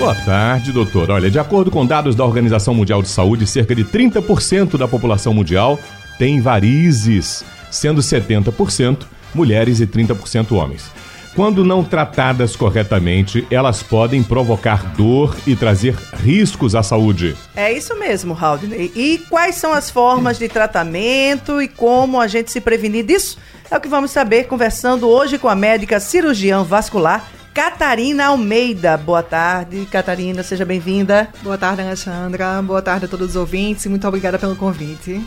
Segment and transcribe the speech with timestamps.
[0.00, 1.10] Boa tarde, doutor.
[1.10, 5.34] Olha, de acordo com dados da Organização Mundial de Saúde, cerca de 30% da população
[5.34, 5.78] mundial
[6.18, 9.00] tem varizes, sendo 70%
[9.34, 10.90] mulheres e 30% homens.
[11.36, 15.94] Quando não tratadas corretamente, elas podem provocar dor e trazer
[16.24, 17.36] riscos à saúde.
[17.54, 18.90] É isso mesmo, Haldney.
[18.96, 23.36] E quais são as formas de tratamento e como a gente se prevenir disso?
[23.70, 28.96] É o que vamos saber conversando hoje com a médica cirurgiã vascular Catarina Almeida.
[28.96, 31.28] Boa tarde, Catarina, seja bem-vinda.
[31.42, 32.62] Boa tarde, Alexandra.
[32.62, 35.20] Boa tarde a todos os ouvintes e muito obrigada pelo convite.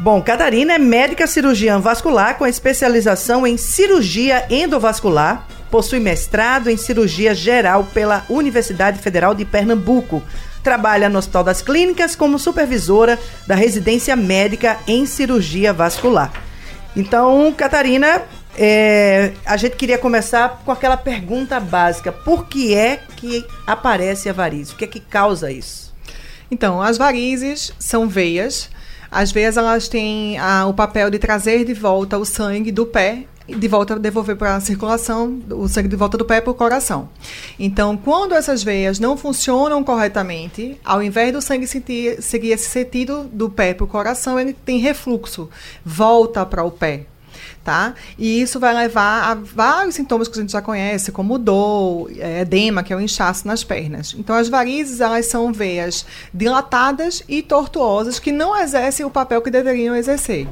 [0.00, 5.46] Bom, Catarina é médica cirurgiã vascular com especialização em cirurgia endovascular.
[5.70, 10.22] Possui mestrado em cirurgia geral pela Universidade Federal de Pernambuco.
[10.62, 16.32] Trabalha no Hospital das Clínicas como supervisora da residência médica em cirurgia vascular.
[16.96, 18.22] Então, Catarina,
[18.56, 24.32] é, a gente queria começar com aquela pergunta básica: por que é que aparece a
[24.32, 24.72] varizes?
[24.72, 25.92] O que é que causa isso?
[26.50, 28.70] Então, as varizes são veias.
[29.10, 33.26] As veias elas têm ah, o papel de trazer de volta o sangue do pé
[33.46, 37.10] de volta devolver para a circulação o sangue de volta do pé para o coração.
[37.58, 43.24] Então, quando essas veias não funcionam corretamente, ao invés do sangue sentir, seguir esse sentido
[43.24, 45.50] do pé para o coração, ele tem refluxo,
[45.84, 47.04] volta para o pé
[47.64, 47.94] tá?
[48.18, 52.42] E isso vai levar a vários sintomas que a gente já conhece, como dor, é,
[52.42, 54.14] edema, que é o inchaço nas pernas.
[54.16, 59.50] Então, as varizes, elas são veias dilatadas e tortuosas que não exercem o papel que
[59.50, 60.46] deveriam exercer.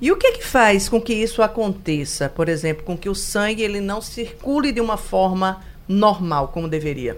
[0.00, 2.28] E o que é que faz com que isso aconteça?
[2.28, 7.16] Por exemplo, com que o sangue ele não circule de uma forma normal, como deveria?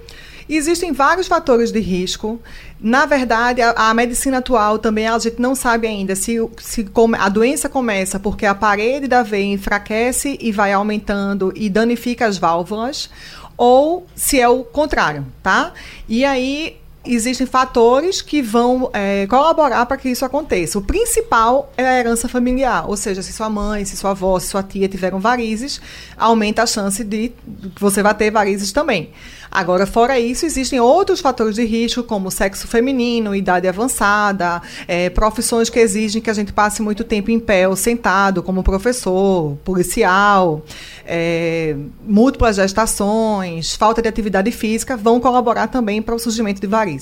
[0.49, 2.41] Existem vários fatores de risco.
[2.81, 7.17] Na verdade, a, a, medicina atual também a gente não sabe ainda se, se come,
[7.19, 12.39] a doença começa porque a parede da veia enfraquece e vai aumentando e danifica as
[12.39, 13.11] válvulas,
[13.57, 15.73] ou se é o contrário, tá?
[16.09, 16.77] E aí
[17.15, 20.79] existem fatores que vão é, colaborar para que isso aconteça.
[20.79, 24.49] O principal é a herança familiar, ou seja, se sua mãe, se sua avó, se
[24.49, 25.81] sua tia tiveram varizes,
[26.17, 27.33] aumenta a chance de
[27.79, 29.11] você vai ter varizes também.
[29.51, 35.71] Agora, fora isso, existem outros fatores de risco, como sexo feminino, idade avançada, é, profissões
[35.71, 40.63] que exigem que a gente passe muito tempo em pé ou sentado, como professor, policial,
[41.07, 41.75] é,
[42.07, 46.98] múltiplas gestações, falta de atividade física, vão colaborar também para o surgimento de varizes.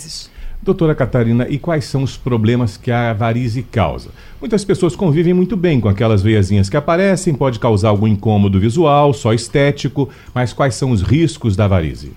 [0.62, 4.11] Doutora Catarina, e quais são os problemas que a varize causa?
[4.41, 9.12] Muitas pessoas convivem muito bem com aquelas veiazinhas que aparecem, pode causar algum incômodo visual,
[9.12, 12.12] só estético, mas quais são os riscos da varize?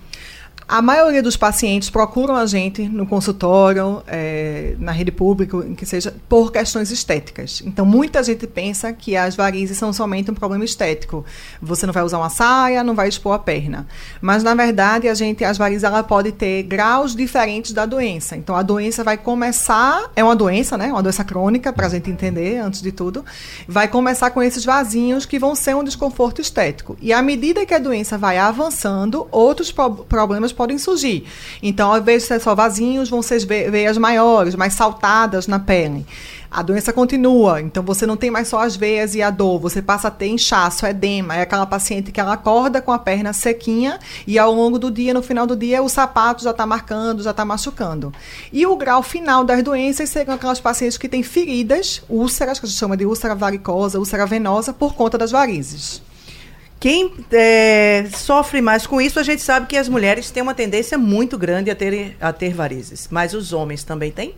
[0.70, 5.84] A maioria dos pacientes procuram a gente no consultório, é, na rede pública, em que
[5.84, 7.60] seja, por questões estéticas.
[7.66, 11.24] Então, muita gente pensa que as varizes são somente um problema estético.
[11.60, 13.84] Você não vai usar uma saia, não vai expor a perna.
[14.20, 18.36] Mas, na verdade, a gente, as varizes ela pode ter graus diferentes da doença.
[18.36, 20.86] Então, a doença vai começar, é uma doença, né?
[20.92, 23.24] Uma doença crônica, para a gente entender, antes de tudo.
[23.66, 26.96] Vai começar com esses vasinhos que vão ser um desconforto estético.
[27.02, 31.24] E à medida que a doença vai avançando, outros pro problemas podem surgir.
[31.62, 36.04] Então, ao invés de ser só vasinhos, vão ser veias maiores, mais saltadas na pele.
[36.50, 39.80] A doença continua, então você não tem mais só as veias e a dor, você
[39.80, 41.34] passa a ter inchaço, edema.
[41.34, 45.14] É aquela paciente que ela acorda com a perna sequinha e ao longo do dia,
[45.14, 48.12] no final do dia, o sapato já está marcando, já está machucando.
[48.52, 52.68] E o grau final das doenças seriam aquelas pacientes que têm feridas, úlceras, que a
[52.68, 56.02] gente chama de úlcera varicosa, úlcera venosa, por conta das varizes.
[56.80, 60.96] Quem é, sofre mais com isso, a gente sabe que as mulheres têm uma tendência
[60.96, 63.06] muito grande a ter, a ter varizes.
[63.10, 64.34] Mas os homens também têm?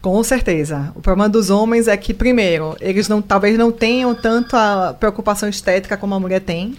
[0.00, 0.90] Com certeza.
[0.94, 5.98] O problema dos homens é que, primeiro, eles não, talvez não tenham tanta preocupação estética
[5.98, 6.76] como a mulher tem.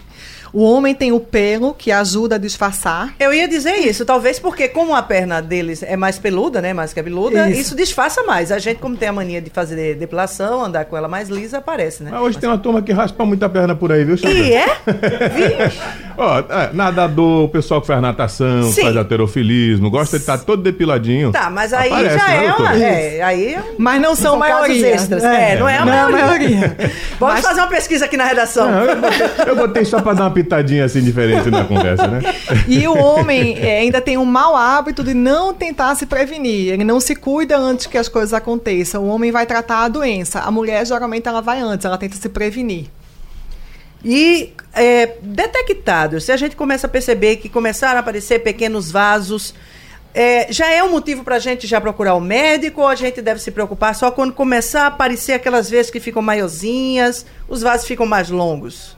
[0.52, 3.14] O homem tem o pelo que ajuda a disfarçar.
[3.18, 6.92] Eu ia dizer isso, talvez porque como a perna deles é mais peluda, né, mais
[6.92, 8.50] cabeluda, isso, isso disfarça mais.
[8.50, 12.02] A gente como tem a mania de fazer depilação, andar com ela mais lisa, aparece,
[12.02, 12.10] né?
[12.12, 12.40] Mas hoje Mas...
[12.40, 14.32] tem uma turma que raspa muita perna por aí, viu, Xandra?
[14.38, 14.66] E é?
[16.16, 18.82] Ó, é, nadador, o pessoal que faz natação, Sim.
[18.82, 21.30] faz alterofilismo, gosta de estar todo depiladinho.
[21.30, 22.76] Tá, mas aí Aparece, já né, é uma.
[22.76, 24.88] É, aí é um- Mas não são, maioria.
[24.88, 25.22] extras.
[25.22, 26.26] É, não é a não é a maioria.
[26.26, 26.76] maioria.
[27.20, 28.68] Vamos Mas- fazer uma pesquisa aqui na redação.
[28.70, 32.20] Não, eu, botei, eu botei só pra dar uma pitadinha assim diferente na conversa, né?
[32.68, 36.72] E o homem é, ainda tem um mau hábito de não tentar se prevenir.
[36.72, 39.04] Ele não se cuida antes que as coisas aconteçam.
[39.04, 40.40] O homem vai tratar a doença.
[40.40, 42.86] A mulher, geralmente, ela vai antes, ela tenta se prevenir.
[44.04, 49.54] E é, detectados, se a gente começa a perceber que começaram a aparecer pequenos vasos,
[50.14, 53.20] é, já é um motivo para a gente já procurar o médico ou a gente
[53.20, 57.86] deve se preocupar só quando começar a aparecer aquelas vezes que ficam maiorzinhas, os vasos
[57.86, 58.96] ficam mais longos?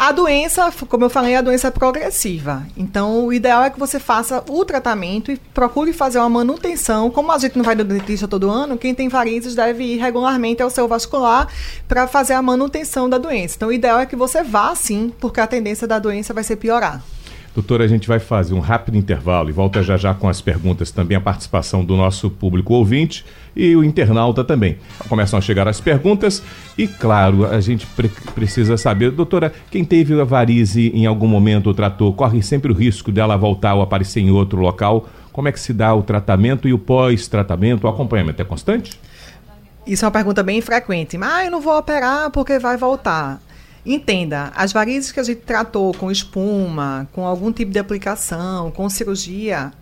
[0.00, 2.66] A doença, como eu falei, a doença é progressiva.
[2.74, 7.10] Então, o ideal é que você faça o tratamento e procure fazer uma manutenção.
[7.10, 10.62] Como a gente não vai no dentista todo ano, quem tem varizes deve ir regularmente
[10.62, 11.48] ao seu vascular
[11.86, 13.56] para fazer a manutenção da doença.
[13.56, 16.56] Então, o ideal é que você vá sim, porque a tendência da doença vai ser
[16.56, 17.02] piorar.
[17.52, 20.92] Doutora, a gente vai fazer um rápido intervalo e volta já já com as perguntas,
[20.92, 23.24] também a participação do nosso público ouvinte
[23.56, 24.78] e o internauta também.
[25.08, 26.42] Começam a chegar as perguntas
[26.78, 31.66] e, claro, a gente pre- precisa saber, doutora, quem teve a varize em algum momento
[31.66, 35.08] ou tratou, corre sempre o risco dela voltar ou aparecer em outro local.
[35.32, 37.84] Como é que se dá o tratamento e o pós-tratamento?
[37.84, 38.98] O acompanhamento é constante?
[39.84, 41.18] Isso é uma pergunta bem frequente.
[41.18, 43.40] Mas ah, eu não vou operar porque vai voltar.
[43.84, 48.88] Entenda, as varizes que a gente tratou com espuma, com algum tipo de aplicação, com
[48.90, 49.72] cirurgia,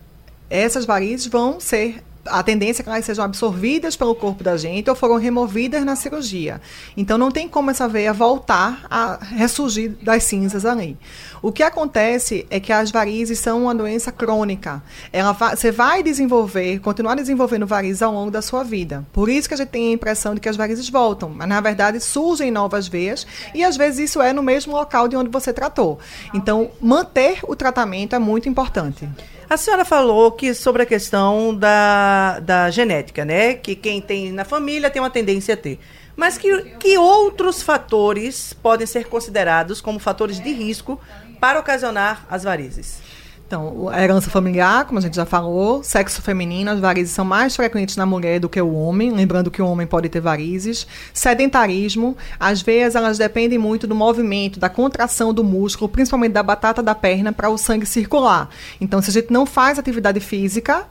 [0.49, 2.01] essas varizes vão ser.
[2.29, 5.95] A tendência é que elas sejam absorvidas pelo corpo da gente ou foram removidas na
[5.95, 6.61] cirurgia.
[6.95, 10.97] Então não tem como essa veia voltar a ressurgir das cinzas ali.
[11.41, 14.81] O que acontece é que as varizes são uma doença crônica.
[15.11, 19.05] Ela você vai desenvolver, continuar desenvolvendo varizes ao longo da sua vida.
[19.13, 21.29] Por isso que a gente tem a impressão de que as varizes voltam.
[21.29, 25.15] Mas na verdade surgem novas veias e às vezes isso é no mesmo local de
[25.15, 25.99] onde você tratou.
[26.33, 29.07] Então manter o tratamento é muito importante.
[29.49, 33.55] A senhora falou que sobre a questão da, da genética, né?
[33.55, 35.79] Que quem tem na família tem uma tendência a ter.
[36.15, 41.01] Mas que, que outros fatores podem ser considerados como fatores de risco
[41.39, 43.01] para ocasionar as varizes?
[43.49, 47.55] Então, a herança familiar, como a gente já falou, sexo feminino, as varizes são mais
[47.55, 50.85] frequentes na mulher do que o homem, lembrando que o homem pode ter varizes.
[51.11, 56.83] Sedentarismo, as veias elas dependem muito do movimento, da contração do músculo, principalmente da batata
[56.83, 58.49] da perna, para o sangue circular.
[58.79, 60.85] Então, se a gente não faz atividade física,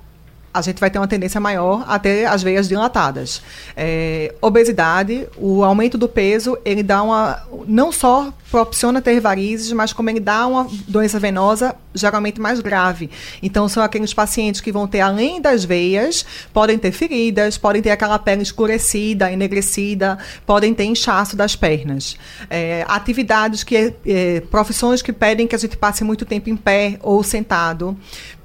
[0.58, 3.42] a gente vai ter uma tendência maior a ter as veias dilatadas.
[3.76, 7.42] É, obesidade, o aumento do peso, ele dá uma.
[7.66, 13.10] não só proporciona ter varizes, mas como ele dá uma doença venosa geralmente mais grave.
[13.42, 17.90] Então, são aqueles pacientes que vão ter, além das veias, podem ter feridas, podem ter
[17.90, 22.16] aquela pele escurecida, enegrecida, podem ter inchaço das pernas.
[22.48, 23.94] É, atividades que.
[24.06, 27.96] é, profissões que pedem que a gente passe muito tempo em pé ou sentado.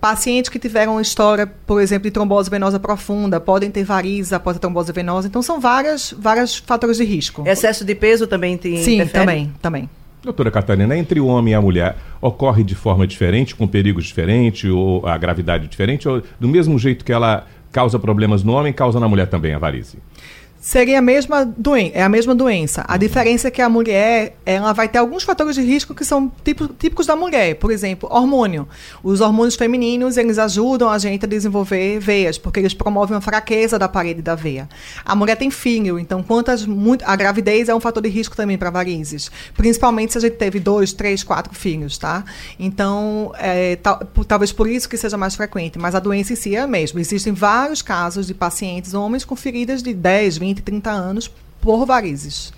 [0.04, 4.58] Pacientes que tiveram uma história, por exemplo, de trombose venosa profunda, podem ter varizes após
[4.58, 5.30] a trombose venosa.
[5.30, 7.48] Então, são várias, vários fatores de risco.
[7.48, 9.26] Excesso de peso também tem Sim, interfere?
[9.26, 9.90] também, também.
[10.22, 14.70] Doutora Catarina, entre o homem e a mulher, ocorre de forma diferente, com perigos diferentes,
[14.70, 19.00] ou a gravidade diferente, ou do mesmo jeito que ela causa problemas no homem, causa
[19.00, 20.00] na mulher também a varize?
[20.66, 22.86] Seria a mesma doença, é a mesma doença.
[22.88, 26.32] A diferença é que a mulher, ela vai ter alguns fatores de risco que são
[26.42, 27.56] tipo, típicos da mulher.
[27.56, 28.66] Por exemplo, hormônio.
[29.04, 33.78] Os hormônios femininos, eles ajudam a gente a desenvolver veias, porque eles promovem a fraqueza
[33.78, 34.70] da parede da veia.
[35.04, 38.58] A mulher tem filho, então quantas muito, a gravidez é um fator de risco também
[38.58, 42.24] para varizes, principalmente se a gente teve dois, três, quatro filhos, tá?
[42.58, 46.56] Então, é, tal- talvez por isso que seja mais frequente, mas a doença em si
[46.56, 47.02] é a mesma.
[47.02, 51.28] Existem vários casos de pacientes homens com feridas de 10, 20, 30 anos
[51.62, 52.54] por varizes.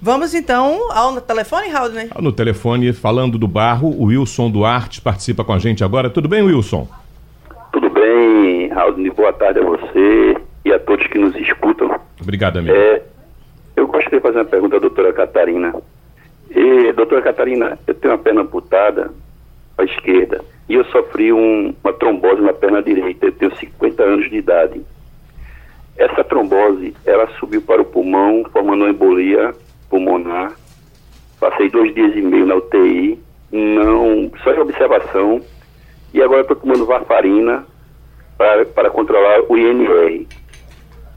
[0.00, 2.08] Vamos então ao telefone, Raul, né?
[2.20, 6.08] No telefone, falando do barro, o Wilson Duarte participa com a gente agora.
[6.08, 6.86] Tudo bem, Wilson?
[7.72, 8.94] Tudo bem, Raul?
[9.14, 11.98] Boa tarde a você e a todos que nos escutam.
[12.20, 12.74] Obrigado, amigo.
[12.76, 13.02] É,
[13.76, 15.74] eu gostaria de fazer uma pergunta à doutora Catarina.
[16.50, 19.10] E, doutora Catarina, eu tenho uma perna amputada
[19.76, 23.26] à esquerda e eu sofri um- uma trombose na perna direita.
[23.26, 24.80] Eu tenho 50 anos de idade.
[25.98, 29.52] Essa trombose, ela subiu para o pulmão, formando uma embolia
[29.90, 30.52] pulmonar.
[31.40, 33.18] Passei dois dias e meio na UTI,
[33.50, 35.40] não, só em observação.
[36.14, 37.66] E agora estou tomando varfarina
[38.36, 40.24] para, para controlar o INR.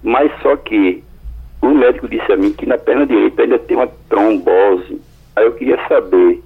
[0.01, 1.03] Mas só que
[1.61, 4.99] o médico disse a mim que na perna direita ainda tem uma trombose.
[5.35, 6.41] Aí eu queria saber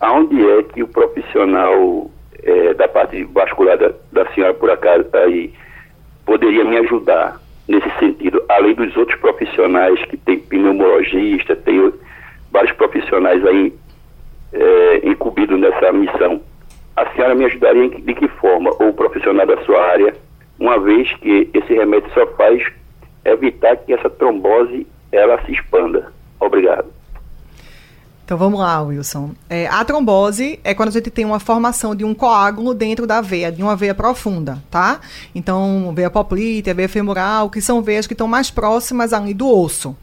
[0.00, 2.10] aonde é que o profissional
[2.42, 5.52] eh, da parte vascular da, da senhora, por acaso, aí,
[6.24, 11.92] poderia me ajudar nesse sentido, além dos outros profissionais que tem pneumologista, tem
[12.50, 13.72] vários profissionais aí
[14.52, 16.40] é, incumbido nessa missão.
[16.96, 20.14] A senhora me ajudaria em, de que forma, ou o profissional da sua área,
[20.58, 22.66] uma vez que esse remédio só faz
[23.24, 26.10] evitar que essa trombose ela se expanda?
[26.40, 26.97] Obrigado.
[28.28, 29.30] Então vamos lá, Wilson.
[29.48, 33.22] É, a trombose é quando a gente tem uma formação de um coágulo dentro da
[33.22, 35.00] veia, de uma veia profunda, tá?
[35.34, 39.96] Então, veia poplítea, veia femoral, que são veias que estão mais próximas ali do osso.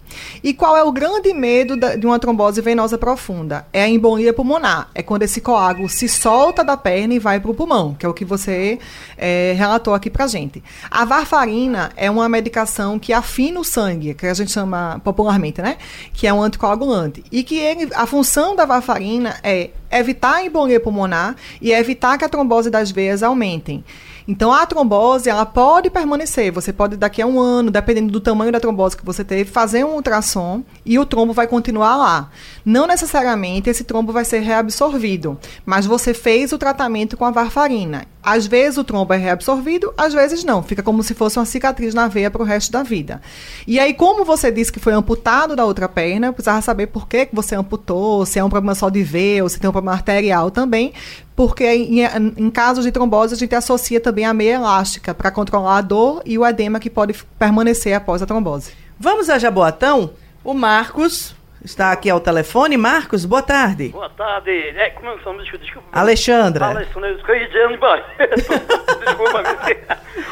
[0.44, 3.67] E qual é o grande medo da, de uma trombose venosa profunda?
[3.72, 4.89] É a embolia pulmonar.
[4.94, 8.10] É quando esse coágulo se solta da perna e vai para o pulmão, que é
[8.10, 8.79] o que você
[9.17, 10.63] é, relatou aqui para gente.
[10.89, 15.77] A varfarina é uma medicação que afina o sangue, que a gente chama popularmente, né?
[16.13, 17.24] Que é um anticoagulante.
[17.32, 22.24] E que ele, a função da varfarina é evitar a embolia pulmonar e evitar que
[22.24, 23.84] a trombose das veias aumentem.
[24.27, 26.51] Então, a trombose, ela pode permanecer.
[26.51, 29.84] Você pode, daqui a um ano, dependendo do tamanho da trombose que você teve, fazer
[29.84, 32.29] um ultrassom e o trombo vai continuar lá.
[32.65, 38.05] Não necessariamente esse trombo vai ser reabsorvido, mas você fez o tratamento com a varfarina.
[38.24, 40.63] Às vezes o trombo é reabsorvido, às vezes não.
[40.63, 43.22] Fica como se fosse uma cicatriz na veia para o resto da vida.
[43.67, 47.08] E aí, como você disse que foi amputado da outra perna, eu precisava saber por
[47.08, 49.96] que você amputou, se é um problema só de veia ou se tem um problema
[49.96, 50.91] arterial também,
[51.36, 55.77] porque em, em, casos de trombose a gente associa também a meia elástica para controlar
[55.77, 58.74] a dor e o edema que pode permanecer após a trombose.
[58.98, 60.12] Vamos a Jaboatão?
[60.44, 62.77] O Marcos está aqui ao telefone.
[62.77, 63.89] Marcos, boa tarde.
[63.89, 64.51] Boa tarde.
[64.51, 65.42] É, como é que chama?
[65.42, 65.88] Desculpa, desculpa.
[65.92, 66.65] Alexandra.
[66.68, 67.77] Alexandra, eu escolhi de ano
[69.06, 69.44] Desculpa,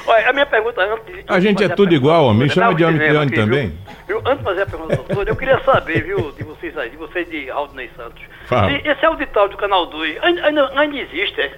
[0.08, 1.26] Olha, a minha pergunta antes...
[1.28, 2.44] A gente é tudo igual, homem.
[2.44, 3.78] Me chama de Amipiane também.
[4.08, 4.20] Viu?
[4.20, 6.98] Antes de fazer a pergunta do doutor, eu queria saber, viu, de vocês aí, de
[6.98, 8.22] vocês de Aldney Santos.
[8.46, 8.72] Fala.
[8.72, 11.52] Esse auditório do Canal 2 ainda, ainda, existe, é?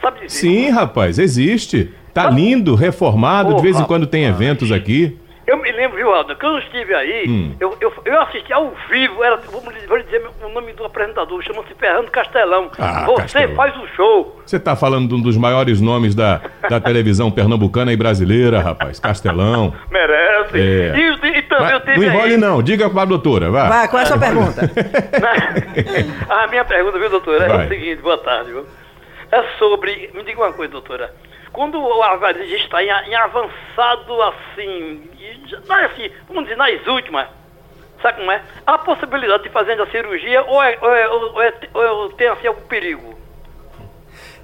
[0.00, 0.38] Sabe dizer?
[0.38, 1.92] Sim, rapaz, existe.
[2.12, 5.18] Tá lindo, reformado, de vez em quando tem eventos aqui.
[5.46, 7.54] Eu me lembro, viu, Aldo, quando eu estive aí, hum.
[7.60, 11.74] eu, eu, eu, assisti ao vivo, era, vou, vou dizer o nome do apresentador, chama-se
[11.74, 12.70] Fernando Castelão.
[12.78, 13.54] Ah, Você Castelão.
[13.54, 14.40] faz o show.
[14.46, 18.98] Você está falando de um dos maiores nomes da, da televisão pernambucana e brasileira, rapaz,
[18.98, 19.74] Castelão.
[19.92, 20.58] Merece.
[20.58, 20.98] É.
[20.98, 21.23] E,
[21.54, 22.36] e, e também eu tive Não enrole aí...
[22.36, 23.68] não, diga para a doutora, vai.
[23.68, 24.60] Vai, qual é a sua pergunta?
[26.28, 27.62] a minha pergunta, viu, doutora, vai.
[27.62, 28.66] é o seguinte, boa tarde, viu?
[29.30, 31.12] É sobre, me diga uma coisa, doutora,
[31.52, 35.08] quando o avarizes está em, em, avançado assim,
[35.86, 37.28] assim, vamos dizer, nas últimas,
[38.02, 38.42] sabe como é?
[38.66, 42.48] Há possibilidade de fazer a cirurgia ou, é, ou, é, ou, é, ou tem assim
[42.48, 43.18] algum perigo?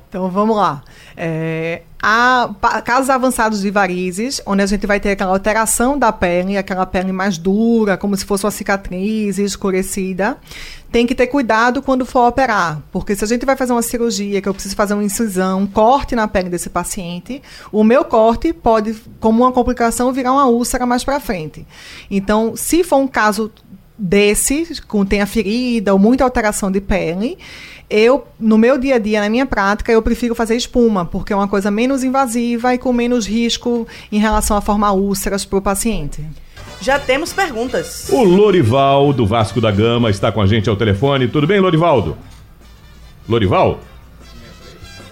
[0.09, 0.83] Então vamos lá.
[1.23, 2.49] É, há
[2.83, 7.12] casos avançados de varizes, onde a gente vai ter aquela alteração da pele, aquela pele
[7.12, 10.39] mais dura, como se fosse uma cicatriz escurecida.
[10.91, 14.41] Tem que ter cuidado quando for operar, porque se a gente vai fazer uma cirurgia,
[14.41, 18.55] que eu preciso fazer uma incisão, um corte na pele desse paciente, o meu corte
[18.55, 21.67] pode, como uma complicação, virar uma úlcera mais para frente.
[22.11, 23.53] Então, se for um caso
[24.00, 27.37] desse, com tenha ferida ou muita alteração de pele,
[27.90, 31.37] eu, no meu dia a dia, na minha prática, eu prefiro fazer espuma, porque é
[31.37, 35.62] uma coisa menos invasiva e com menos risco em relação a formar úlceras para o
[35.62, 36.25] paciente.
[36.80, 38.09] Já temos perguntas.
[38.11, 41.28] O Lorival, do Vasco da Gama, está com a gente ao telefone.
[41.28, 42.16] Tudo bem, Lorivaldo?
[43.28, 43.80] Lorival?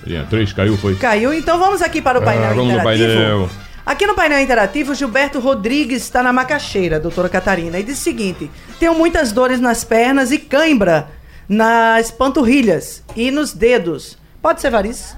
[0.07, 0.95] Linha 3 caiu, foi?
[0.95, 3.07] Caiu, então vamos aqui para o painel ah, vamos interativo.
[3.07, 3.68] No painel.
[3.89, 8.51] Aqui no painel interativo, Gilberto Rodrigues está na macaxeira, doutora Catarina, e diz o seguinte:
[8.79, 11.09] tenho muitas dores nas pernas e cãibra
[11.49, 14.19] nas panturrilhas e nos dedos.
[14.43, 15.17] Pode ser varizes?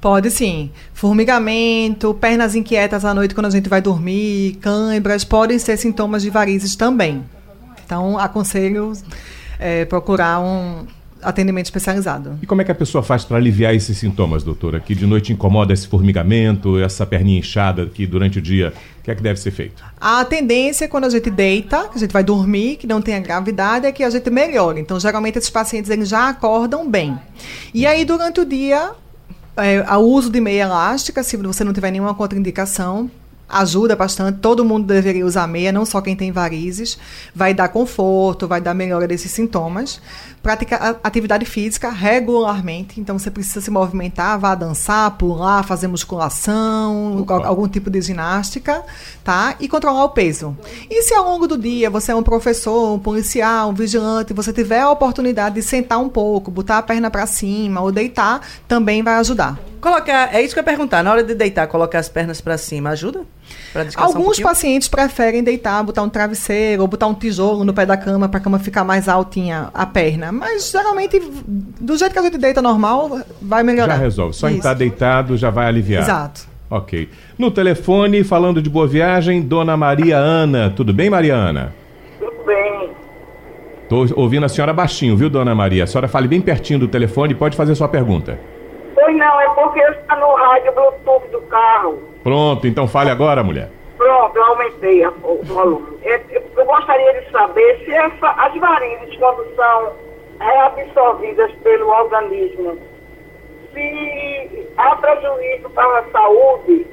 [0.00, 0.70] Pode sim.
[0.94, 6.30] Formigamento, pernas inquietas à noite quando a gente vai dormir, cãibras, podem ser sintomas de
[6.30, 7.24] varizes também.
[7.84, 8.92] Então, aconselho
[9.58, 10.86] é, procurar um,
[11.22, 12.38] atendimento especializado.
[12.42, 14.80] E como é que a pessoa faz para aliviar esses sintomas, doutora?
[14.80, 19.10] Que de noite incomoda esse formigamento, essa perninha inchada que durante o dia, o que
[19.10, 19.82] é que deve ser feito?
[20.00, 23.20] A tendência quando a gente deita, que a gente vai dormir, que não tem a
[23.20, 24.80] gravidade, é que a gente melhore.
[24.80, 27.18] Então, geralmente esses pacientes eles já acordam bem.
[27.72, 28.92] E aí durante o dia,
[29.56, 33.10] é, o uso de meia elástica, se você não tiver nenhuma contraindicação,
[33.50, 34.38] ajuda bastante.
[34.38, 36.98] Todo mundo deveria usar meia, não só quem tem varizes.
[37.34, 40.00] Vai dar conforto, vai dar melhora desses sintomas.
[40.42, 47.46] Praticar atividade física regularmente, então você precisa se movimentar, vá dançar, pular, fazer musculação, Opa.
[47.46, 48.82] algum tipo de ginástica,
[49.22, 49.54] tá?
[49.60, 50.56] E controlar o peso.
[50.88, 54.50] E se ao longo do dia você é um professor, um policial, um vigilante, você
[54.50, 59.02] tiver a oportunidade de sentar um pouco, botar a perna para cima ou deitar, também
[59.02, 59.69] vai ajudar.
[59.80, 62.58] Colocar, é isso que eu ia perguntar, na hora de deitar, colocar as pernas para
[62.58, 63.22] cima ajuda?
[63.96, 67.96] Alguns um pacientes preferem deitar, botar um travesseiro ou botar um tijolo no pé da
[67.96, 70.30] cama para a cama ficar mais altinha a perna.
[70.30, 71.20] Mas geralmente,
[71.80, 73.94] do jeito que a gente deita normal, vai melhorar.
[73.94, 74.36] Já resolve.
[74.36, 74.56] Só Isso.
[74.56, 76.02] em estar deitado já vai aliviar.
[76.02, 76.42] Exato.
[76.68, 77.08] Ok.
[77.38, 80.70] No telefone, falando de boa viagem, Dona Maria Ana.
[80.70, 81.72] Tudo bem, Maria Ana?
[82.18, 82.90] Tudo bem.
[83.88, 85.82] Tô ouvindo a senhora baixinho, viu, dona Maria?
[85.82, 88.38] A senhora fale bem pertinho do telefone e pode fazer sua pergunta.
[89.10, 91.98] Pois não, é porque está no rádio Bluetooth do carro.
[92.22, 93.68] Pronto, então fale agora, mulher.
[93.96, 95.98] Pronto, eu aumentei o volume.
[96.04, 99.92] É, Eu, eu gostaria de saber se essa, as varizes, quando são
[100.38, 102.78] reabsorvidas pelo organismo,
[103.74, 106.86] se há prejuízo para a saúde.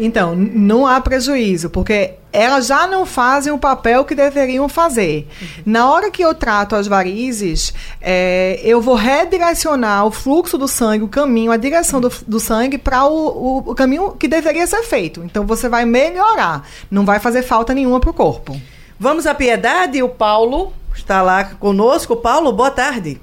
[0.00, 5.26] Então, não há prejuízo, porque elas já não fazem o papel que deveriam fazer.
[5.66, 11.02] Na hora que eu trato as varizes, é, eu vou redirecionar o fluxo do sangue,
[11.04, 14.82] o caminho, a direção do, do sangue para o, o- o caminho que deveria ser
[14.84, 15.22] feito.
[15.24, 16.64] Então, você vai melhorar.
[16.90, 18.56] Não vai fazer falta nenhuma para o corpo.
[19.00, 22.14] Vamos à piedade, o Paulo está lá conosco.
[22.16, 23.20] Paulo, boa tarde.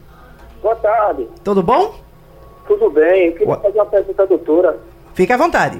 [0.61, 1.95] Boa tarde, Tudo bom?
[2.67, 3.27] tudo bem?
[3.27, 4.79] Eu queria Boa- fazer uma pergunta à doutora.
[5.13, 5.79] Fique à vontade.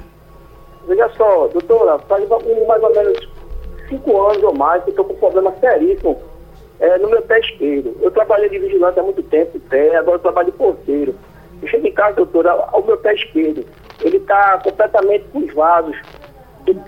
[0.86, 3.28] Veja só, doutora, faz mais ou menos
[3.88, 6.20] cinco anos ou mais que estou com um problema seríssimo
[6.78, 7.96] é, no meu pé esquerdo.
[8.00, 11.14] Eu trabalhei de vigilante há muito tempo em pé, agora eu trabalho de porteiro.
[11.62, 13.64] Eu chego em casa, doutora, ao meu pé esquerdo,
[14.02, 15.96] ele está completamente com os vasos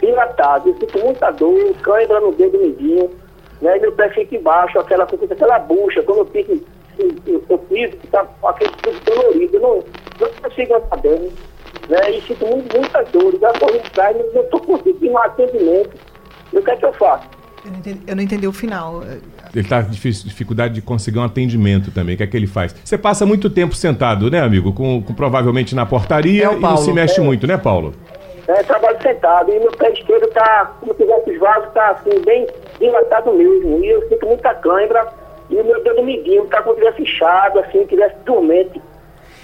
[0.00, 0.66] dilatados.
[0.66, 3.10] Eu sinto muita dor, cãibra no dedo mindinho,
[3.60, 3.76] né?
[3.76, 6.64] E meu pé fica embaixo, aquela, aquela bucha, quando eu piso,
[6.98, 9.56] eu, eu piso, fica aquele tudo dolorido.
[9.56, 9.84] Eu não,
[10.20, 11.32] não consigo andar bem,
[11.88, 12.11] né?
[12.11, 13.35] E sinto muito, muita dor.
[13.40, 15.90] Já corri atrás, mas não estou conseguindo um atendimento.
[16.52, 17.26] E o que é que eu faço?
[17.64, 19.02] Eu não entendi, eu não entendi o final.
[19.04, 19.21] Ele
[19.54, 22.14] está com dificuldade de conseguir um atendimento também.
[22.14, 22.75] O que é que ele faz?
[22.85, 24.73] Você passa muito tempo sentado, né, amigo?
[24.73, 27.92] Com, com- provavelmente na portaria É e não se mexe muito, né, Paulo?
[28.47, 32.18] É, trabalho sentado e meu pé esquerdo tá, como se tivesse os vasos, tá assim,
[32.25, 32.47] bem
[32.80, 33.85] dilatado mesmo.
[33.85, 35.07] E eu sinto muita cãibra
[35.50, 38.80] e o meu dedo midinho tá como se tivesse inchado, assim, tivesse dormente.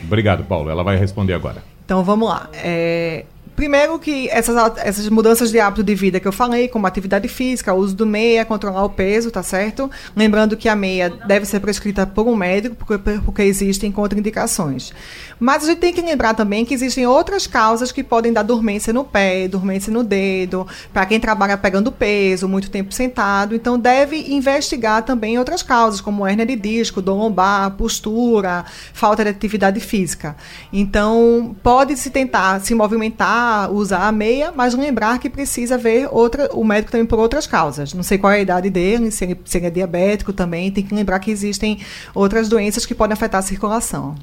[0.03, 0.71] Obrigado, Paulo.
[0.71, 1.74] Ela vai responder agora.
[1.85, 2.49] Então vamos lá.
[2.55, 7.29] É, primeiro que essas, essas mudanças de hábito de vida que eu falei, como atividade
[7.29, 9.91] física, uso do meia, controlar o peso, tá certo?
[10.17, 14.93] Lembrando que a meia deve ser prescrita por um médico, porque, porque existem contraindicações.
[15.39, 18.93] Mas a gente tem que lembrar também que existem outras causas que podem dar dormência
[18.93, 23.55] no pé, dormência no dedo, para quem trabalha pegando peso, muito tempo sentado.
[23.55, 29.31] Então deve investigar também outras causas, como hernia de disco, dor lombar, postura, falta de
[29.31, 30.37] atividade física.
[30.73, 36.49] Então, pode se tentar se movimentar, usar a meia, mas lembrar que precisa ver outra,
[36.53, 37.95] o médico também por outras causas.
[37.95, 40.85] Não sei qual é a idade dele, se ele, se ele é diabético também, tem
[40.85, 41.81] que lembrar que existem
[42.15, 44.15] outras doenças que podem afetar a circulação.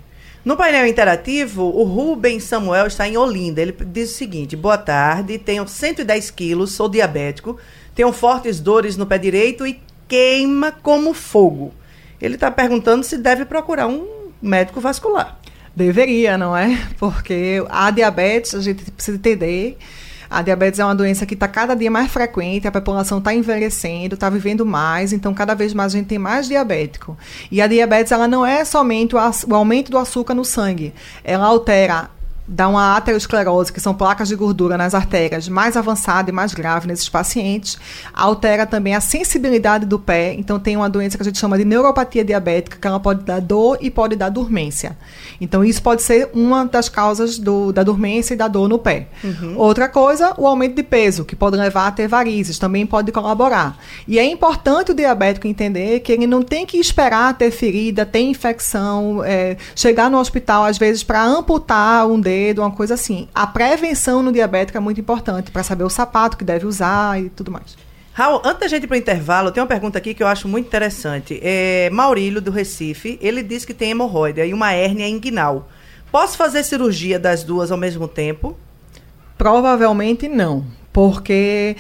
[0.44, 3.62] No painel interativo, o Rubens Samuel está em Olinda.
[3.62, 7.58] Ele diz o seguinte: Boa tarde, tenho 110 quilos, sou diabético,
[7.94, 11.72] tenho fortes dores no pé direito e queima como fogo.
[12.20, 14.08] Ele está perguntando se deve procurar um
[14.42, 15.40] médico vascular.
[15.76, 16.78] Deveria, não é?
[17.00, 19.78] Porque a diabetes, a gente precisa entender.
[20.30, 24.16] A diabetes é uma doença que está cada dia mais frequente, a população está envelhecendo,
[24.16, 27.18] está vivendo mais, então cada vez mais a gente tem mais diabético.
[27.52, 31.46] E a diabetes ela não é somente o, o aumento do açúcar no sangue, ela
[31.46, 32.10] altera
[32.48, 36.88] dá uma aterosclerose, que são placas de gordura nas artérias, mais avançada e mais grave
[36.88, 37.78] nesses pacientes.
[38.14, 41.66] Altera também a sensibilidade do pé, então tem uma doença que a gente chama de
[41.66, 44.98] neuropatia diabética, que ela pode dar dor e pode dar dormência.
[45.40, 49.08] Então isso pode ser uma das causas do, da dormência e da dor no pé.
[49.56, 53.78] Outra coisa, o aumento de peso, que pode levar a ter varizes, também pode colaborar.
[54.08, 58.22] E é importante o diabético entender que ele não tem que esperar ter ferida, ter
[58.22, 63.28] infecção, é, chegar no hospital, às vezes, para amputar um dedo, uma coisa assim.
[63.34, 67.30] A prevenção no diabético é muito importante, para saber o sapato que deve usar e
[67.30, 67.78] tudo mais.
[68.14, 70.48] Raul, antes da gente ir para o intervalo, tem uma pergunta aqui que eu acho
[70.48, 71.40] muito interessante.
[71.42, 75.70] É, Maurílio, do Recife, ele diz que tem hemorroida e uma hérnia inguinal.
[76.12, 78.58] Posso fazer cirurgia das duas ao mesmo tempo?
[79.38, 81.78] Provavelmente não, porque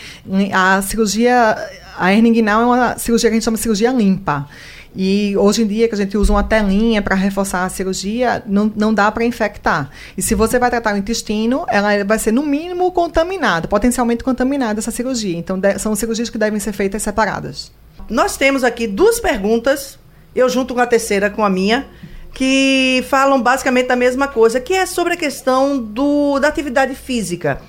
[0.54, 1.58] a cirurgia,
[1.98, 4.48] a hernia inguinal é uma cirurgia que a gente chama de cirurgia limpa.
[4.96, 8.72] E hoje em dia, que a gente usa uma telinha para reforçar a cirurgia, não,
[8.76, 9.90] não dá para infectar.
[10.18, 14.80] E se você vai tratar o intestino, ela vai ser, no mínimo, contaminada, potencialmente contaminada
[14.80, 15.38] essa cirurgia.
[15.38, 17.72] Então, são cirurgias que devem ser feitas separadas.
[18.10, 19.98] Nós temos aqui duas perguntas,
[20.36, 21.88] eu junto com a terceira, com a minha,
[22.34, 27.62] que falam basicamente da mesma coisa, que é sobre a questão do, da atividade física.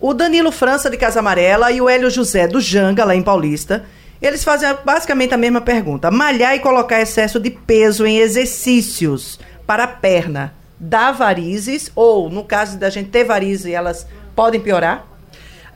[0.00, 3.84] O Danilo França, de Casa Amarela, e o Hélio José, do Janga, lá em Paulista,
[4.20, 6.10] eles fazem basicamente a mesma pergunta.
[6.10, 11.90] Malhar e colocar excesso de peso em exercícios para a perna dá varizes?
[11.94, 15.06] Ou, no caso da gente ter varizes, elas podem piorar?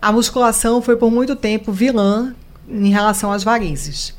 [0.01, 2.35] A musculação foi por muito tempo vilã
[2.69, 4.15] em relação às varizes.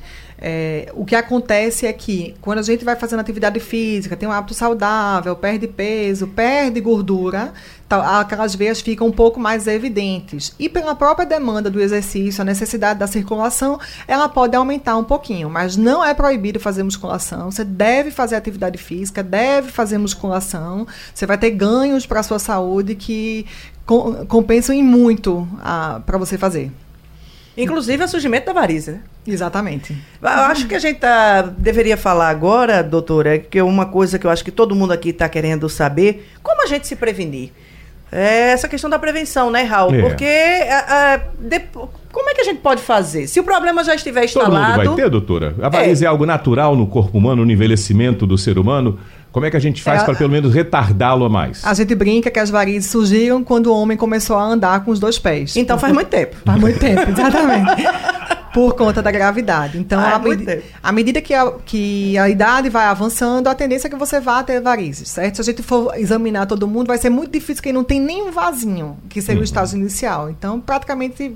[0.46, 4.32] É, o que acontece é que quando a gente vai fazendo atividade física, tem um
[4.32, 7.54] hábito saudável, perde peso, perde gordura,
[8.02, 10.54] aquelas veias ficam um pouco mais evidentes.
[10.58, 15.50] E pela própria demanda do exercício, a necessidade da circulação, ela pode aumentar um pouquinho,
[15.50, 17.52] mas não é proibido fazer musculação.
[17.52, 20.88] Você deve fazer atividade física, deve fazer musculação.
[21.14, 23.46] Você vai ter ganhos para a sua saúde que
[24.28, 25.48] compensam em muito
[26.06, 26.72] para você fazer.
[27.56, 29.02] Inclusive o surgimento da varize, né?
[29.28, 29.96] Exatamente.
[30.20, 34.26] Eu acho que a gente tá, deveria falar agora, doutora, que é uma coisa que
[34.26, 37.52] eu acho que todo mundo aqui está querendo saber, como a gente se prevenir?
[38.14, 39.96] É essa questão da prevenção, né, Raul?
[39.96, 40.02] É.
[40.02, 41.62] Porque a, a, de,
[42.12, 43.26] como é que a gente pode fazer?
[43.28, 44.54] Se o problema já estiver instalado...
[44.54, 45.56] Todo mundo vai ter, doutora?
[45.60, 49.00] A varize é, é algo natural no corpo humano, no envelhecimento do ser humano?
[49.32, 51.66] Como é que a gente faz é, para pelo menos retardá-lo a mais?
[51.66, 55.00] A gente brinca que as varizes surgiram quando o homem começou a andar com os
[55.00, 55.56] dois pés.
[55.56, 56.36] Então faz muito tempo.
[56.46, 57.84] Faz muito tempo, exatamente.
[58.54, 59.78] Por conta da gravidade.
[59.78, 60.22] Então, ah,
[60.82, 64.44] à medida que a, que a idade vai avançando, a tendência é que você vá
[64.44, 65.36] ter varizes, certo?
[65.36, 68.32] Se a gente for examinar todo mundo, vai ser muito difícil quem não tem nenhum
[68.32, 69.42] vasinho, que seria uhum.
[69.42, 70.30] o estágio inicial.
[70.30, 71.36] Então, praticamente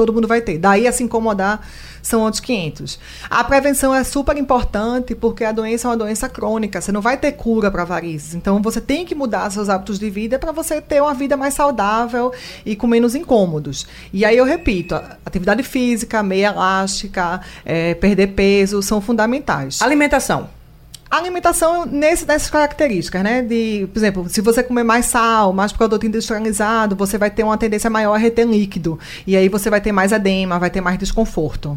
[0.00, 0.56] todo mundo vai ter.
[0.56, 1.60] Daí a se incomodar
[2.02, 2.98] são outros 500.
[3.28, 6.80] A prevenção é super importante porque a doença é uma doença crônica.
[6.80, 8.34] Você não vai ter cura para varizes.
[8.34, 11.52] Então você tem que mudar seus hábitos de vida para você ter uma vida mais
[11.52, 12.32] saudável
[12.64, 13.86] e com menos incômodos.
[14.10, 14.94] E aí eu repito,
[15.26, 19.82] atividade física, meia elástica, é, perder peso são fundamentais.
[19.82, 20.59] Alimentação.
[21.10, 23.42] A alimentação nesse, nessas características, né?
[23.42, 27.58] De, por exemplo, se você comer mais sal, mais produto industrializado, você vai ter uma
[27.58, 28.96] tendência maior a reter líquido.
[29.26, 31.76] E aí você vai ter mais edema, vai ter mais desconforto.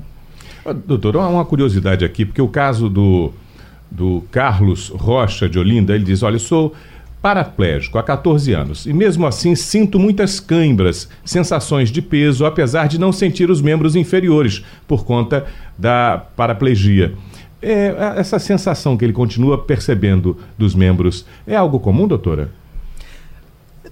[0.86, 3.34] Doutor, uma curiosidade aqui, porque o caso do,
[3.90, 6.74] do Carlos Rocha de Olinda, ele diz: olha, eu sou
[7.24, 13.00] paraplégico há 14 anos e mesmo assim sinto muitas câimbras, sensações de peso, apesar de
[13.00, 15.46] não sentir os membros inferiores por conta
[15.78, 17.14] da paraplegia.
[17.64, 22.52] É, essa sensação que ele continua percebendo dos membros é algo comum, doutora?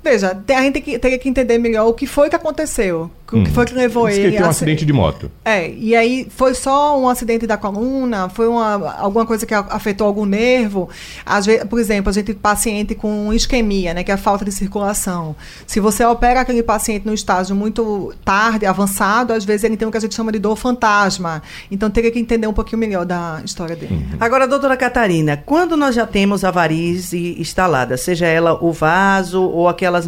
[0.04, 3.10] Veja, a gente teria que entender melhor o que foi que aconteceu.
[3.32, 3.44] O hum.
[3.46, 4.24] que foi que levou Diz ele.
[4.24, 5.32] Que ele teve um acidente de moto.
[5.46, 10.06] É, e aí foi só um acidente da coluna, foi uma, alguma coisa que afetou
[10.06, 10.90] algum nervo.
[11.26, 14.44] Às vezes, por exemplo, a gente tem paciente com isquemia, né, que é a falta
[14.44, 15.36] de circulação.
[15.66, 19.92] Se você opera aquele paciente no estágio muito tarde, avançado, às vezes ele tem o
[19.92, 21.42] que a gente chama de dor fantasma.
[21.70, 23.94] Então teria que entender um pouquinho melhor da história dele.
[23.94, 24.18] Uhum.
[24.20, 29.70] Agora, doutora Catarina, quando nós já temos a varize instalada, seja ela o vaso ou
[29.92, 30.08] aquelas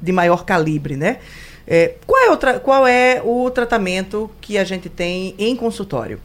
[0.00, 1.18] de maior calibre, né?
[1.66, 6.20] É, qual, é o qual é o tratamento que a gente tem em consultório?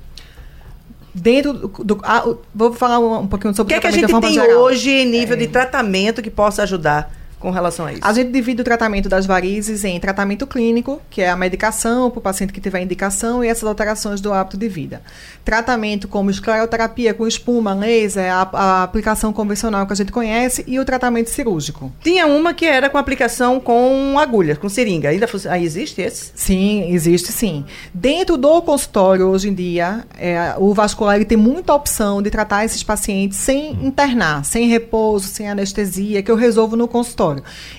[1.14, 1.68] Dentro do.
[1.84, 4.34] do ah, vou falar um, um pouquinho sobre o que, é que a gente tem
[4.34, 4.62] geral.
[4.62, 5.40] hoje em nível é.
[5.40, 8.02] de tratamento que possa ajudar com relação a isso?
[8.04, 12.20] A gente divide o tratamento das varizes em tratamento clínico, que é a medicação para
[12.20, 15.02] o paciente que tiver indicação, e essas alterações do hábito de vida.
[15.46, 20.80] Tratamento como escleroterapia com espuma, laser, a, a aplicação convencional que a gente conhece, e
[20.80, 21.92] o tratamento cirúrgico.
[22.02, 25.10] Tinha uma que era com aplicação com agulha, com seringa.
[25.10, 26.32] Ainda aí existe esse?
[26.36, 27.66] Sim, existe sim.
[27.94, 32.84] Dentro do consultório, hoje em dia, é, o vascular tem muita opção de tratar esses
[32.84, 37.29] pacientes sem internar, sem repouso, sem anestesia, que eu resolvo no consultório.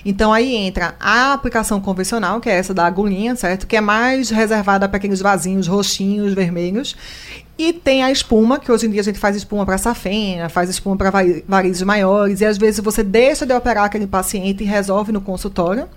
[0.05, 3.67] Então aí entra a aplicação convencional, que é essa da agulhinha, certo?
[3.67, 6.95] Que é mais reservada para aqueles vasinhos roxinhos, vermelhos.
[7.63, 10.67] E tem a espuma, que hoje em dia a gente faz espuma para safena, faz
[10.67, 11.11] espuma para
[11.47, 15.87] varizes maiores, e às vezes você deixa de operar aquele paciente e resolve no consultório.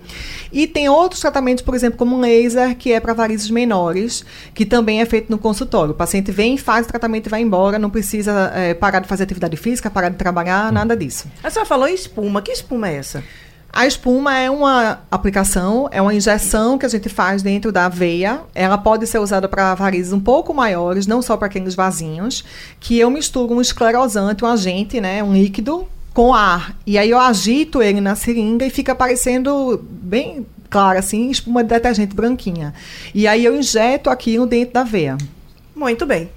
[0.53, 5.01] E tem outros tratamentos, por exemplo, como laser, que é para varizes menores, que também
[5.01, 5.93] é feito no consultório.
[5.93, 9.23] O paciente vem, faz o tratamento e vai embora, não precisa é, parar de fazer
[9.23, 11.29] atividade física, parar de trabalhar, nada disso.
[11.43, 13.25] A senhora falou em espuma, que espuma é essa?
[13.75, 18.43] A espuma é uma aplicação, é uma injeção que a gente faz dentro da veia.
[18.55, 22.45] Ela pode ser usada para varizes um pouco maiores, não só para aqueles vasinhos,
[22.79, 26.73] que eu misturo um esclerosante, um agente, né, um líquido com ar.
[26.87, 31.71] E aí eu agito ele na seringa e fica parecendo bem claro assim, espuma de
[31.71, 32.73] detergente branquinha.
[33.13, 35.19] E aí eu injeto aquilo dentro da veia.
[35.75, 36.31] Muito bem.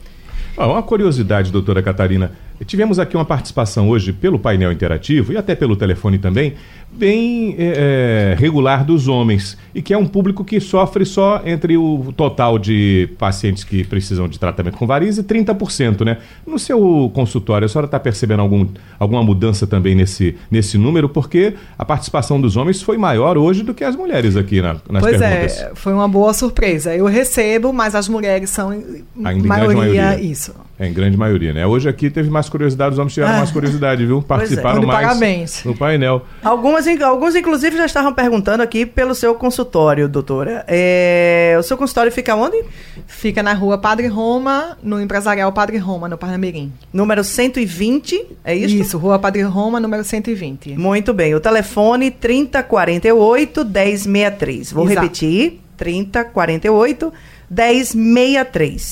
[0.58, 2.32] Ah, uma curiosidade, doutora Catarina.
[2.66, 6.56] Tivemos aqui uma participação hoje pelo painel interativo e até pelo telefone também
[6.92, 12.14] bem é, regular dos homens e que é um público que sofre só entre o
[12.16, 16.18] total de pacientes que precisam de tratamento com varize 30%, né?
[16.46, 21.08] No seu consultório, a senhora está percebendo algum, alguma mudança também nesse, nesse número?
[21.10, 25.04] Porque a participação dos homens foi maior hoje do que as mulheres aqui na, nas
[25.04, 25.62] pois é, perguntas.
[25.62, 26.96] É, foi uma boa surpresa.
[26.96, 30.54] Eu recebo, mas as mulheres são Ainda maioria, maioria, isso.
[30.80, 31.66] É, em grande maioria, né?
[31.66, 33.38] Hoje aqui teve mais curiosidade, os homens tiveram ah.
[33.38, 34.20] mais curiosidade, viu?
[34.20, 34.22] É.
[34.22, 34.86] Participaram é.
[34.86, 35.64] mais parabéns.
[35.64, 36.24] no painel.
[36.44, 40.64] Algumas Algumas, alguns, inclusive, já estavam perguntando aqui pelo seu consultório, doutora.
[40.68, 42.64] É, o seu consultório fica onde?
[43.08, 46.72] Fica na rua Padre Roma, no Empresarial Padre Roma, no Parnamirim.
[46.94, 48.76] Número 120, é isso?
[48.76, 50.78] Isso, Rua Padre Roma, número 120.
[50.78, 51.34] Muito bem.
[51.34, 54.72] O telefone 3048 1063.
[54.72, 55.02] Vou Exato.
[55.02, 57.37] repetir: 3048 1063.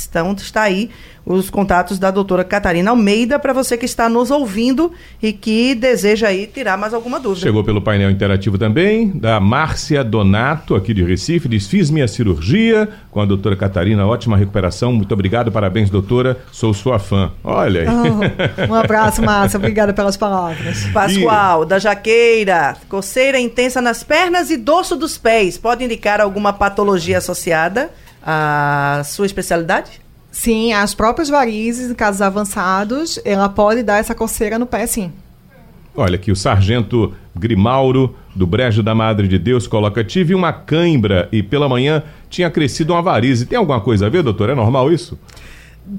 [0.10, 0.90] Então está aí
[1.26, 4.92] os contatos da doutora Catarina Almeida para você que está nos ouvindo
[5.22, 7.42] e que deseja aí tirar mais alguma dúvida.
[7.42, 12.88] Chegou pelo painel interativo também, da Márcia Donato, aqui de Recife, diz: Fiz minha cirurgia
[13.10, 14.94] com a doutora Catarina, ótima recuperação.
[14.94, 16.38] Muito obrigado, parabéns, doutora.
[16.52, 17.32] Sou sua fã.
[17.44, 17.88] Olha aí.
[17.88, 19.58] Oh, um abraço, Márcia.
[19.58, 20.86] Obrigada pelas palavras.
[20.94, 21.66] Pascoal, e...
[21.66, 22.76] da Jaqueira.
[22.88, 25.58] Coceira intensa nas pernas e dorso dos pés.
[25.58, 27.90] Pode indicar alguma patologia associada
[28.26, 30.02] à sua especialidade?
[30.32, 35.12] Sim, as próprias varizes, em casos avançados, ela pode dar essa coceira no pé, sim.
[35.96, 41.30] Olha aqui, o sargento Grimauro, do Brejo da Madre de Deus, coloca: tive uma cãibra
[41.32, 43.46] e pela manhã tinha crescido uma varize.
[43.46, 44.50] Tem alguma coisa a ver, doutor?
[44.50, 45.18] É normal isso?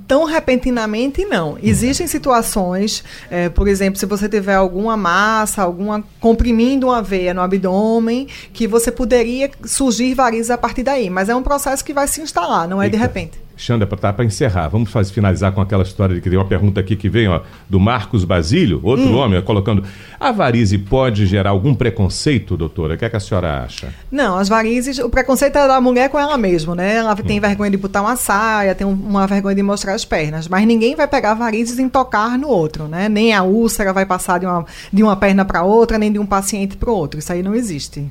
[0.07, 1.57] Tão repentinamente, não.
[1.63, 7.41] Existem situações, é, por exemplo, se você tiver alguma massa, alguma comprimindo uma veia no
[7.41, 11.09] abdômen, que você poderia surgir varizes a partir daí.
[11.09, 12.97] Mas é um processo que vai se instalar, não é Eita.
[12.97, 13.46] de repente.
[13.57, 16.79] Xanda, para tá, encerrar, vamos fazer, finalizar com aquela história de que tem uma pergunta
[16.79, 19.17] aqui que vem ó, do Marcos Basílio, outro hum.
[19.17, 19.83] homem, colocando:
[20.21, 22.95] a varize pode gerar algum preconceito, doutora?
[22.95, 23.95] O que, é que a senhora acha?
[24.11, 26.97] Não, as varizes, o preconceito é da mulher com ela mesma, né?
[26.97, 27.41] Ela tem hum.
[27.41, 31.09] vergonha de botar uma saia, tem uma vergonha de mostrar as pernas, mas ninguém vai
[31.09, 33.09] pegar varizes em tocar no outro, né?
[33.09, 36.27] Nem a úlcera vai passar de uma, de uma perna para outra, nem de um
[36.27, 37.19] paciente para o outro.
[37.19, 38.07] Isso aí não existe.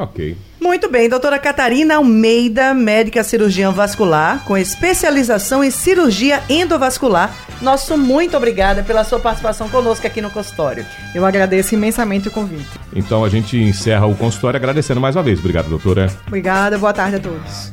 [0.00, 0.34] Ok.
[0.58, 7.34] Muito bem, doutora Catarina Almeida, médica cirurgiã vascular, com especialização em cirurgia endovascular.
[7.60, 10.86] Nosso muito obrigada pela sua participação conosco aqui no consultório.
[11.14, 12.68] Eu agradeço imensamente o convite.
[12.94, 15.38] Então a gente encerra o consultório agradecendo mais uma vez.
[15.38, 16.10] Obrigado, doutora.
[16.26, 17.72] Obrigada, boa tarde a todos.